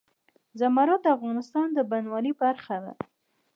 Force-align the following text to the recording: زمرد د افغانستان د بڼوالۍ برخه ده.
زمرد 0.59 0.99
د 1.03 1.07
افغانستان 1.17 1.67
د 1.73 1.79
بڼوالۍ 1.89 2.31
برخه 2.43 2.75
ده. 2.83 2.93